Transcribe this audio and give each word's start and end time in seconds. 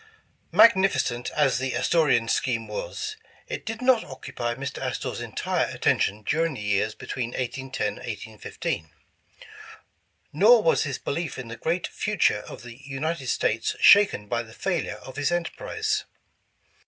MAGNIFICENT 0.51 1.29
as 1.35 1.59
the 1.59 1.73
Astorian 1.75 2.27
scheme 2.27 2.67
was, 2.67 3.17
it 3.47 3.67
did 3.67 3.83
not 3.83 4.03
occupy 4.03 4.55
Mr. 4.55 4.79
Astor's 4.81 5.21
entire 5.21 5.67
attention 5.67 6.23
during 6.23 6.55
the 6.55 6.59
years 6.61 6.95
between 6.95 7.33
1810 7.33 7.93
1815. 7.97 8.89
Nor 10.33 10.63
was 10.63 10.85
his 10.85 10.97
belief 10.97 11.37
in 11.37 11.49
the 11.49 11.55
great 11.55 11.85
future 11.85 12.39
of 12.47 12.63
the 12.63 12.81
United 12.83 13.27
States 13.27 13.75
shaken 13.79 14.25
by 14.25 14.41
the 14.41 14.53
failure 14.55 14.97
of 15.05 15.17
his 15.17 15.31
enterprise. 15.31 16.05